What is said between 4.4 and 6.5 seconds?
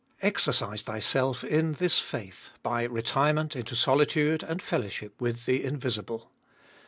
and fellowship with the invisible.